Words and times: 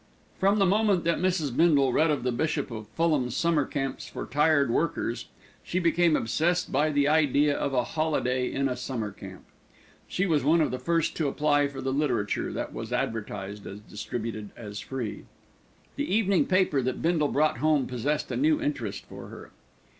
From 0.39 0.57
the 0.57 0.65
moment 0.65 1.03
that 1.03 1.19
Mrs. 1.19 1.55
Bindle 1.55 1.93
read 1.93 2.09
of 2.09 2.23
the 2.23 2.31
Bishop 2.31 2.71
of 2.71 2.87
Fulham's 2.87 3.37
Summer 3.37 3.65
Camps 3.65 4.07
for 4.07 4.25
Tired 4.25 4.71
Workers, 4.71 5.27
she 5.63 5.77
became 5.77 6.15
obsessed 6.15 6.71
by 6.71 6.89
the 6.89 7.07
idea 7.07 7.55
of 7.55 7.75
a 7.75 7.83
holiday 7.83 8.51
in 8.51 8.67
a 8.67 8.75
summer 8.75 9.11
camp. 9.11 9.43
She 10.07 10.25
was 10.25 10.43
one 10.43 10.59
of 10.59 10.71
the 10.71 10.79
first 10.79 11.15
to 11.17 11.27
apply 11.27 11.67
for 11.67 11.81
the 11.81 11.93
literature 11.93 12.51
that 12.51 12.73
was 12.73 12.91
advertised 12.91 13.67
as 13.67 13.79
distributed 13.79 14.49
free. 14.87 15.25
The 15.97 16.11
evening 16.11 16.47
paper 16.47 16.81
that 16.81 17.03
Bindle 17.03 17.27
brought 17.27 17.59
home 17.59 17.85
possessed 17.85 18.31
a 18.31 18.35
new 18.35 18.59
interest 18.59 19.05
for 19.05 19.27
her. 19.27 19.51